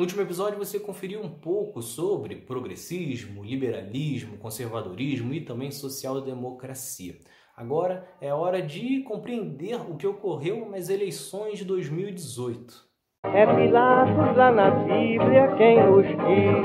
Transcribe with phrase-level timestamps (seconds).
[0.00, 7.16] No último episódio você conferiu um pouco sobre progressismo, liberalismo, conservadorismo e também social-democracia.
[7.54, 12.82] Agora é hora de compreender o que ocorreu nas eleições de 2018.
[13.24, 16.64] É Pilatos lá na Bíblia quem nos diz,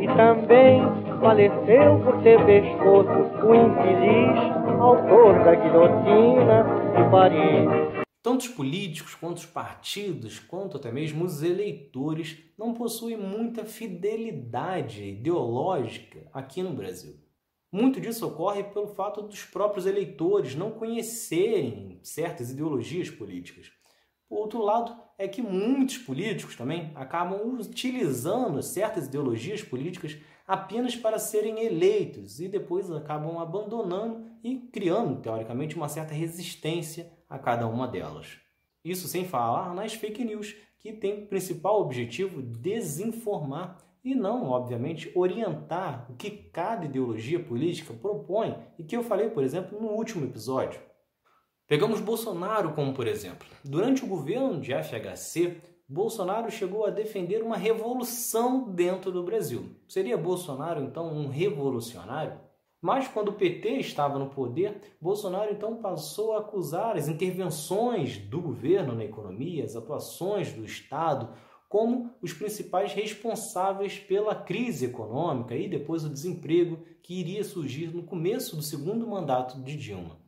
[0.00, 0.80] e também
[1.20, 6.64] faleceu por ter pescoço o infeliz autor da guilhotina
[6.96, 7.99] de Paris.
[8.22, 15.02] Tanto os políticos, quanto os partidos, quanto até mesmo os eleitores não possuem muita fidelidade
[15.04, 17.18] ideológica aqui no Brasil.
[17.72, 23.70] Muito disso ocorre pelo fato dos próprios eleitores não conhecerem certas ideologias políticas.
[24.28, 31.18] Por outro lado, é que muitos políticos também acabam utilizando certas ideologias políticas apenas para
[31.18, 37.86] serem eleitos e depois acabam abandonando e criando, teoricamente, uma certa resistência a cada uma
[37.86, 38.38] delas.
[38.84, 46.10] Isso sem falar nas fake news, que tem principal objetivo desinformar e não, obviamente, orientar
[46.10, 50.80] o que cada ideologia política propõe e que eu falei, por exemplo, no último episódio.
[51.68, 53.46] Pegamos Bolsonaro como por exemplo.
[53.62, 59.76] Durante o governo de FHC, Bolsonaro chegou a defender uma revolução dentro do Brasil.
[59.86, 62.40] Seria Bolsonaro então um revolucionário?
[62.80, 68.40] Mas quando o PT estava no poder, Bolsonaro então passou a acusar as intervenções do
[68.40, 71.28] governo na economia, as atuações do Estado,
[71.68, 78.02] como os principais responsáveis pela crise econômica e depois o desemprego que iria surgir no
[78.02, 80.18] começo do segundo mandato de Dilma.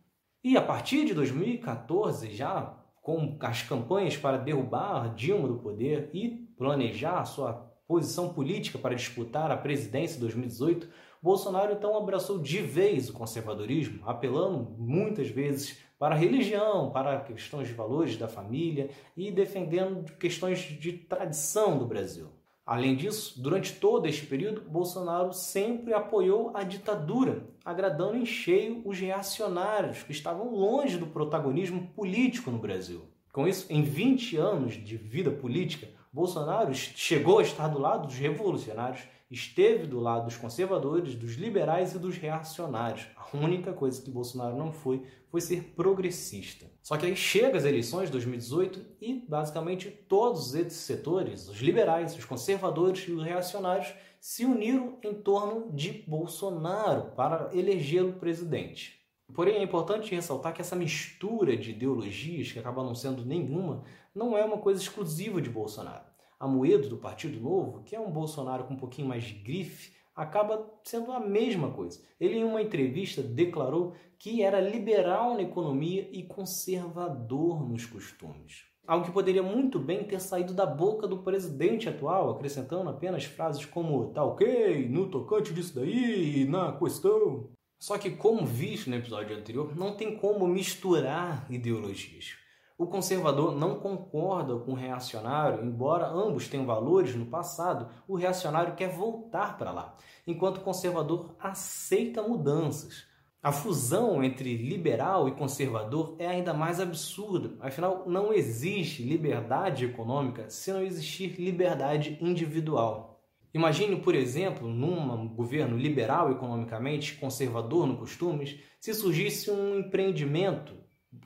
[0.45, 6.29] E a partir de 2014, já com as campanhas para derrubar Dilma do poder e
[6.57, 10.89] planejar sua posição política para disputar a presidência em 2018,
[11.23, 17.69] Bolsonaro então abraçou de vez o conservadorismo, apelando muitas vezes para a religião, para questões
[17.69, 22.27] de valores da família e defendendo questões de tradição do Brasil.
[22.67, 28.99] Além disso, durante todo este período, Bolsonaro sempre apoiou a ditadura, agradando em cheio os
[28.99, 33.03] reacionários que estavam longe do protagonismo político no Brasil.
[33.33, 38.17] Com isso, em 20 anos de vida política, Bolsonaro chegou a estar do lado dos
[38.17, 39.03] revolucionários
[39.33, 43.07] esteve do lado dos conservadores, dos liberais e dos reacionários.
[43.17, 46.67] A única coisa que Bolsonaro não foi foi ser progressista.
[46.83, 52.15] Só que aí chega as eleições de 2018 e basicamente todos esses setores, os liberais,
[52.15, 59.01] os conservadores e os reacionários, se uniram em torno de Bolsonaro para elegê-lo presidente.
[59.35, 63.83] Porém, é importante ressaltar que essa mistura de ideologias, que acaba não sendo nenhuma,
[64.15, 66.05] não é uma coisa exclusiva de Bolsonaro.
[66.39, 70.69] Amoedo, do Partido Novo, que é um Bolsonaro com um pouquinho mais de grife, acaba
[70.85, 72.01] sendo a mesma coisa.
[72.21, 78.65] Ele, em uma entrevista, declarou que era liberal na economia e conservador nos costumes.
[78.87, 83.65] Algo que poderia muito bem ter saído da boca do presidente atual, acrescentando apenas frases
[83.65, 87.49] como tá ok, no tocante disso daí, na questão.
[87.79, 92.42] Só que, como visto no episódio anterior, não tem como misturar ideologias.
[92.83, 98.75] O conservador não concorda com o reacionário, embora ambos tenham valores no passado, o reacionário
[98.75, 103.07] quer voltar para lá, enquanto o conservador aceita mudanças.
[103.41, 110.51] A fusão entre liberal e conservador é ainda mais absurda, afinal, não existe liberdade econômica
[110.51, 113.23] se não existir liberdade individual.
[113.55, 120.83] Imagine, por exemplo, num governo liberal economicamente, conservador no costumes, se surgisse um empreendimento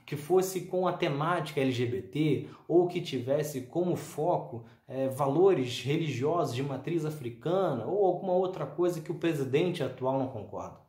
[0.07, 6.63] que fosse com a temática LGBT ou que tivesse como foco é, valores religiosos de
[6.63, 10.79] matriz africana ou alguma outra coisa que o presidente atual não concorda.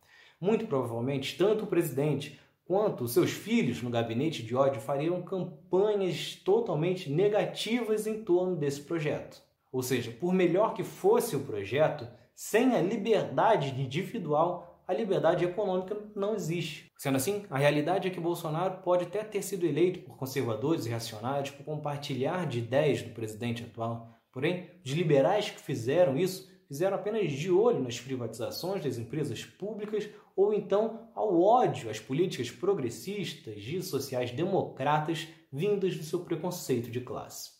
[0.40, 7.10] Muito provavelmente, tanto o presidente quanto seus filhos no gabinete de ódio fariam campanhas totalmente
[7.10, 9.42] negativas em torno desse projeto.
[9.72, 12.06] Ou seja, por melhor que fosse o projeto,
[12.36, 16.90] sem a liberdade individual, a liberdade econômica não existe.
[16.96, 20.88] Sendo assim, a realidade é que Bolsonaro pode até ter sido eleito por conservadores e
[20.88, 24.14] reacionários por compartilhar de ideias do presidente atual.
[24.32, 30.08] Porém, os liberais que fizeram isso fizeram apenas de olho nas privatizações das empresas públicas
[30.34, 37.00] ou então ao ódio às políticas progressistas e sociais democratas vindas do seu preconceito de
[37.00, 37.50] classe.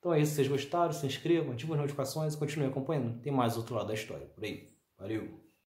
[0.00, 3.20] Então é isso, se vocês gostaram, se inscrevam, ativem as notificações e continuem acompanhando.
[3.20, 4.70] Tem mais outro lado da história por aí.
[4.98, 5.43] Valeu!